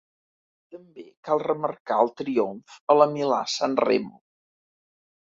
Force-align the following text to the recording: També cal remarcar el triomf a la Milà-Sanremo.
També 0.75 1.03
cal 1.27 1.41
remarcar 1.43 1.97
el 2.05 2.09
triomf 2.21 2.79
a 2.95 2.97
la 3.01 3.07
Milà-Sanremo. 3.13 4.15